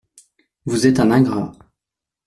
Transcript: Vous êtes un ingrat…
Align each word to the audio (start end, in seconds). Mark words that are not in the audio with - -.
Vous 0.65 0.87
êtes 0.87 0.99
un 0.99 1.11
ingrat… 1.11 1.51